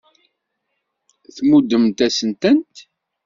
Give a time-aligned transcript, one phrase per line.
[1.35, 2.75] Tmuddemt-asen-tent.